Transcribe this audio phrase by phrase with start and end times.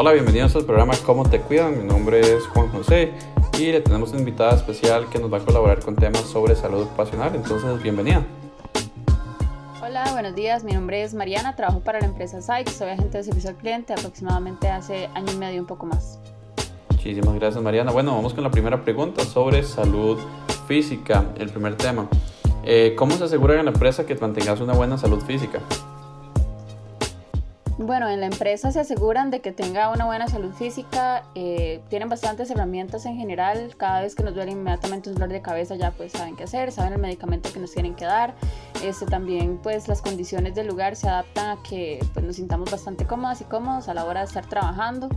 [0.00, 1.76] Hola, bienvenidos al programa Cómo te cuidan.
[1.76, 3.14] Mi nombre es Juan José
[3.58, 6.82] y le tenemos una invitada especial que nos va a colaborar con temas sobre salud
[6.82, 7.34] ocupacional.
[7.34, 8.24] Entonces, bienvenida.
[9.82, 10.62] Hola, buenos días.
[10.62, 13.92] Mi nombre es Mariana, trabajo para la empresa Sykes, soy agente de servicio al cliente
[13.92, 16.20] aproximadamente hace año y medio, un poco más.
[16.92, 17.90] Muchísimas gracias, Mariana.
[17.90, 20.16] Bueno, vamos con la primera pregunta sobre salud
[20.68, 22.06] física, el primer tema.
[22.62, 25.58] Eh, ¿Cómo se asegura en la empresa que mantengas una buena salud física?
[27.78, 32.08] Bueno, en la empresa se aseguran de que tenga una buena salud física, eh, tienen
[32.08, 35.92] bastantes herramientas en general, cada vez que nos duele inmediatamente un dolor de cabeza ya
[35.92, 38.34] pues saben qué hacer, saben el medicamento que nos tienen que dar,
[38.82, 43.06] este, también pues las condiciones del lugar se adaptan a que pues, nos sintamos bastante
[43.06, 45.08] cómodas y cómodos a la hora de estar trabajando.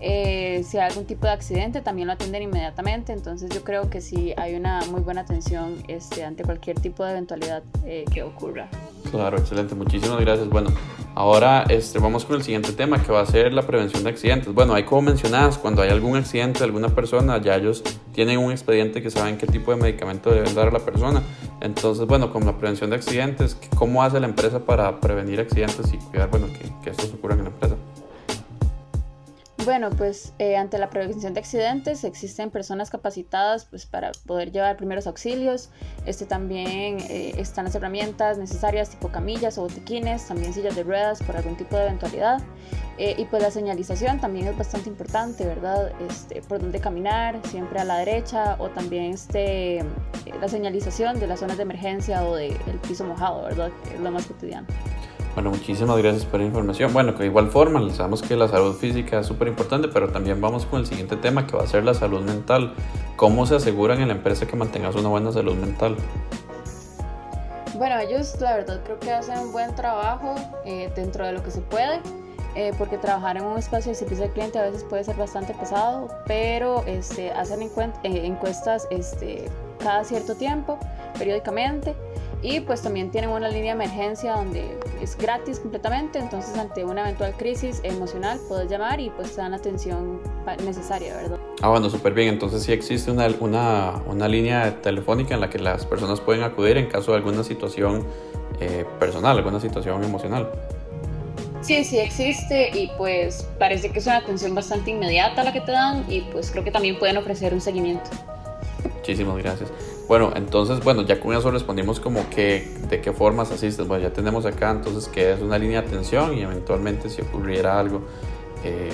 [0.00, 4.00] Eh, si hay algún tipo de accidente también lo atienden inmediatamente, entonces yo creo que
[4.00, 8.68] sí hay una muy buena atención este, ante cualquier tipo de eventualidad eh, que ocurra.
[9.10, 10.48] Claro, excelente, muchísimas gracias.
[10.48, 10.70] Bueno,
[11.14, 14.52] ahora este, vamos con el siguiente tema que va a ser la prevención de accidentes.
[14.52, 18.50] Bueno, hay como mencionadas, cuando hay algún accidente de alguna persona, ya ellos tienen un
[18.50, 21.22] expediente que saben qué tipo de medicamento deben dar a la persona.
[21.60, 25.98] Entonces, bueno, con la prevención de accidentes, ¿cómo hace la empresa para prevenir accidentes y
[25.98, 27.76] cuidar, bueno, que, que estos ocurran en la empresa?
[29.64, 34.78] Bueno, pues eh, ante la prevención de accidentes existen personas capacitadas pues, para poder llevar
[34.78, 35.68] primeros auxilios.
[36.06, 41.22] Este, también eh, están las herramientas necesarias tipo camillas o botiquines, también sillas de ruedas
[41.22, 42.40] por algún tipo de eventualidad.
[42.96, 45.92] Eh, y pues la señalización también es bastante importante, ¿verdad?
[46.08, 49.84] Este, por dónde caminar, siempre a la derecha o también este,
[50.40, 52.56] la señalización de las zonas de emergencia o del
[52.88, 53.70] piso mojado, ¿verdad?
[53.84, 54.66] Que es lo más cotidiano.
[55.34, 56.92] Bueno, muchísimas gracias por la información.
[56.92, 60.66] Bueno, de igual forma, sabemos que la salud física es súper importante, pero también vamos
[60.66, 62.74] con el siguiente tema que va a ser la salud mental.
[63.16, 65.96] ¿Cómo se aseguran en la empresa que mantengas una buena salud mental?
[67.74, 71.50] Bueno, ellos la verdad creo que hacen un buen trabajo eh, dentro de lo que
[71.50, 72.00] se puede.
[72.56, 75.54] Eh, porque trabajar en un espacio de servicio al cliente a veces puede ser bastante
[75.54, 77.68] pesado, pero este, hacen eh,
[78.02, 80.76] encuestas este, cada cierto tiempo,
[81.16, 81.94] periódicamente,
[82.42, 87.02] y pues también tienen una línea de emergencia donde es gratis completamente, entonces ante una
[87.02, 90.20] eventual crisis emocional puedes llamar y pues te dan la atención
[90.64, 91.38] necesaria, ¿verdad?
[91.62, 95.58] Ah, bueno, súper bien, entonces sí existe una, una, una, línea telefónica en la que
[95.58, 98.06] las personas pueden acudir en caso de alguna situación
[98.60, 100.50] eh, personal, alguna situación emocional.
[101.60, 105.72] Sí, sí existe y pues parece que es una atención bastante inmediata la que te
[105.72, 108.08] dan y pues creo que también pueden ofrecer un seguimiento.
[108.96, 109.70] Muchísimas gracias.
[110.10, 113.86] Bueno, entonces, bueno, ya con eso respondimos como que de qué formas asistes.
[113.86, 117.78] Bueno, ya tenemos acá entonces que es una línea de atención y eventualmente si ocurriera
[117.78, 118.00] algo,
[118.64, 118.90] eh,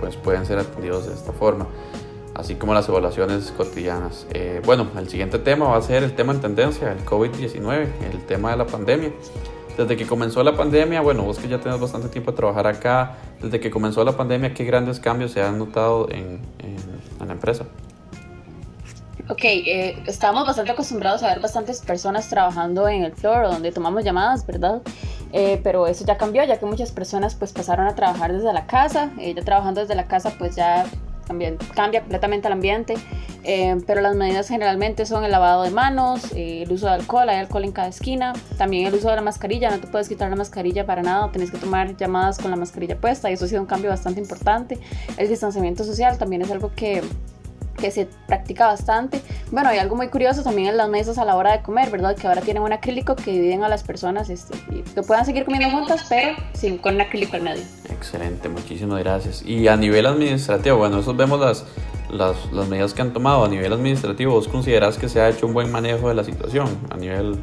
[0.00, 1.66] pues pueden ser atendidos de esta forma,
[2.34, 4.26] así como las evaluaciones cotidianas.
[4.34, 8.26] Eh, bueno, el siguiente tema va a ser el tema en tendencia, el COVID-19, el
[8.26, 9.12] tema de la pandemia.
[9.78, 13.16] Desde que comenzó la pandemia, bueno, vos que ya tenés bastante tiempo de trabajar acá,
[13.40, 17.64] desde que comenzó la pandemia, ¿qué grandes cambios se han notado en, en la empresa?
[19.26, 24.04] Ok, eh, estábamos bastante acostumbrados a ver bastantes personas trabajando en el floor donde tomamos
[24.04, 24.82] llamadas, ¿verdad?
[25.32, 28.66] Eh, pero eso ya cambió, ya que muchas personas pues pasaron a trabajar desde la
[28.66, 30.84] casa, eh, ya trabajando desde la casa pues ya
[31.26, 32.94] cambia, cambia completamente el ambiente,
[33.44, 37.38] eh, pero las medidas generalmente son el lavado de manos, el uso de alcohol, hay
[37.38, 40.36] alcohol en cada esquina, también el uso de la mascarilla, no te puedes quitar la
[40.36, 43.62] mascarilla para nada, tienes que tomar llamadas con la mascarilla puesta y eso ha sido
[43.62, 44.78] un cambio bastante importante.
[45.16, 47.02] El distanciamiento social también es algo que
[47.84, 49.20] que se practica bastante.
[49.50, 52.16] Bueno, hay algo muy curioso también en las mesas a la hora de comer, ¿verdad?
[52.16, 55.44] Que ahora tienen un acrílico que dividen a las personas este, y que puedan seguir
[55.44, 57.62] comiendo juntas, pero sin, con un acrílico al medio.
[57.90, 59.42] Excelente, muchísimas gracias.
[59.42, 61.66] Y a nivel administrativo, bueno, eso vemos las,
[62.08, 63.44] las, las medidas que han tomado.
[63.44, 66.78] A nivel administrativo, ¿vos considerás que se ha hecho un buen manejo de la situación?
[66.88, 67.38] A nivel...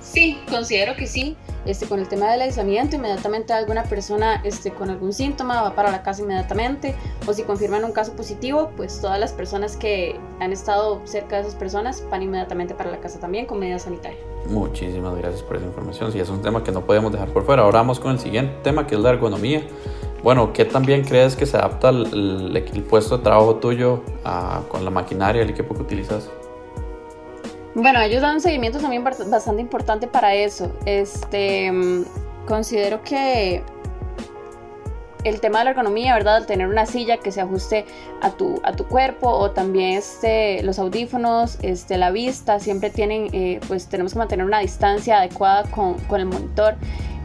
[0.00, 1.36] Sí, considero que sí.
[1.66, 5.90] Este, con el tema del aislamiento, inmediatamente alguna persona este, con algún síntoma va para
[5.90, 6.94] la casa inmediatamente,
[7.26, 11.42] o si confirman un caso positivo, pues todas las personas que han estado cerca de
[11.42, 14.20] esas personas van inmediatamente para la casa también con medidas sanitarias.
[14.48, 16.12] Muchísimas gracias por esa información.
[16.12, 17.62] Sí, es un tema que no podemos dejar por fuera.
[17.62, 19.66] Ahora vamos con el siguiente tema, que es la ergonomía.
[20.22, 24.84] Bueno, ¿qué también crees que se adapta el, el, puesto de trabajo tuyo a, con
[24.84, 26.30] la maquinaria, el equipo que utilizas?
[27.76, 30.74] Bueno, ellos dan un seguimiento también bastante importante para eso.
[30.86, 32.04] Este, mm,
[32.46, 33.62] considero que
[35.24, 36.46] el tema de la ergonomía, ¿verdad?
[36.46, 37.84] tener una silla que se ajuste
[38.22, 43.28] a tu, a tu cuerpo o también este, los audífonos, este, la vista, siempre tienen,
[43.34, 46.76] eh, pues tenemos que mantener una distancia adecuada con, con el monitor.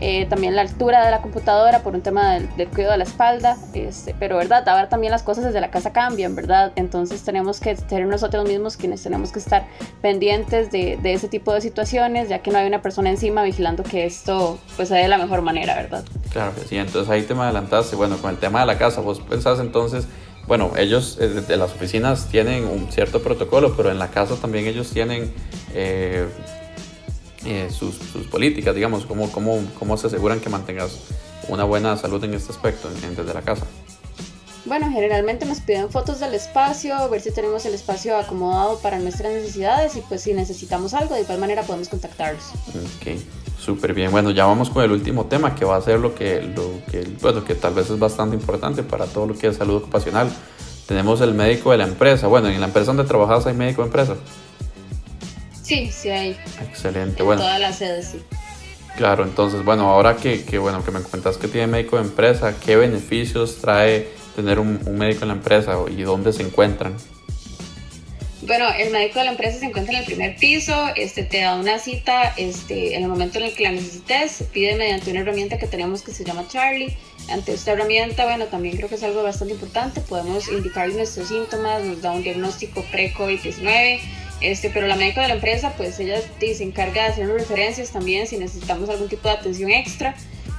[0.00, 3.56] Eh, también la altura de la computadora por un tema del, cuidado de la espalda,
[3.74, 6.72] este, pero verdad, ahora también las cosas desde la casa cambian, ¿verdad?
[6.76, 9.66] Entonces tenemos que ser nosotros mismos quienes tenemos que estar
[10.02, 13.82] pendientes de, de ese tipo de situaciones, ya que no hay una persona encima vigilando
[13.82, 16.04] que esto pues se dé de la mejor manera, ¿verdad?
[16.30, 19.00] Claro que sí, entonces ahí te me adelantaste, bueno, con el tema de la casa,
[19.00, 20.06] vos pensás entonces
[20.46, 24.66] bueno, ellos eh, de las oficinas tienen un cierto protocolo, pero en la casa también
[24.66, 25.32] ellos tienen
[25.74, 26.26] eh,
[27.46, 27.96] eh, sus,
[28.30, 30.98] políticas, digamos, cómo, cómo, cómo se aseguran que mantengas
[31.48, 33.66] una buena salud en este aspecto desde la casa.
[34.66, 39.32] Bueno, generalmente nos piden fotos del espacio, ver si tenemos el espacio acomodado para nuestras
[39.32, 42.42] necesidades y pues si necesitamos algo, de igual manera podemos contactarlos.
[42.70, 43.16] Ok,
[43.60, 44.10] súper bien.
[44.10, 47.06] Bueno, ya vamos con el último tema que va a ser lo que, lo que,
[47.22, 50.28] bueno, que tal vez es bastante importante para todo lo que es salud ocupacional.
[50.88, 52.26] Tenemos el médico de la empresa.
[52.26, 54.16] Bueno, en la empresa donde trabajas hay médico de empresa.
[55.66, 56.36] Sí, sí hay.
[56.62, 57.42] Excelente, en bueno.
[57.42, 58.22] Todas las sedes, sí.
[58.96, 62.54] Claro, entonces, bueno, ahora que, que, bueno, que me comentas que tiene médico de empresa,
[62.64, 66.94] ¿qué beneficios trae tener un, un médico en la empresa y dónde se encuentran?
[68.42, 71.56] Bueno, el médico de la empresa se encuentra en el primer piso, este, te da
[71.56, 75.20] una cita este, en el momento en el que la necesites, se pide mediante una
[75.20, 76.96] herramienta que tenemos que se llama Charlie.
[77.28, 81.82] Ante esta herramienta, bueno, también creo que es algo bastante importante, podemos indicar nuestros síntomas,
[81.82, 84.00] nos da un diagnóstico pre-COVID-19,
[84.40, 88.26] este, pero la médica de la empresa, pues ella se encarga de hacer referencias también
[88.26, 90.14] si necesitamos algún tipo de atención extra,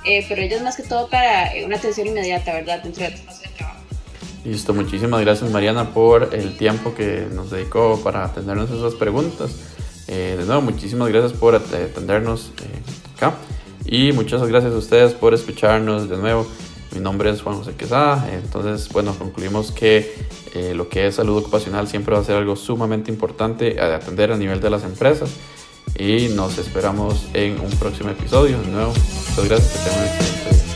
[0.06, 2.84] eh, pero ella es más que todo para eh, una atención inmediata, ¿verdad?
[2.84, 3.80] Dentro de tu de trabajo.
[4.44, 9.52] Listo, muchísimas gracias Mariana por el tiempo que nos dedicó para atendernos esas preguntas.
[10.08, 12.52] Eh, de nuevo, muchísimas gracias por atendernos
[13.16, 13.36] acá
[13.86, 16.48] y muchas gracias a ustedes por escucharnos de nuevo.
[16.98, 20.16] Mi nombre es Juan José Quesada, entonces bueno, concluimos que
[20.56, 24.32] eh, lo que es salud ocupacional siempre va a ser algo sumamente importante a atender
[24.32, 25.30] a nivel de las empresas
[25.96, 28.60] y nos esperamos en un próximo episodio.
[28.60, 28.94] De nuevo,
[29.30, 30.67] muchas gracias, que tengan un excelente día.